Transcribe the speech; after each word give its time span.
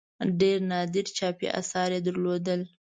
ډېر 0.39 0.57
نادر 0.71 1.05
چاپي 1.17 1.47
آثار 1.59 1.89
یې 1.95 1.99
درلودل. 2.05 2.61